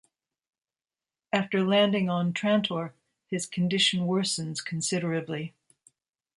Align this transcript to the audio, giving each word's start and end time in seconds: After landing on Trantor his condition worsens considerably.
After 1.31 1.63
landing 1.63 2.09
on 2.09 2.33
Trantor 2.33 2.93
his 3.27 3.45
condition 3.45 4.07
worsens 4.07 4.65
considerably. 4.65 5.53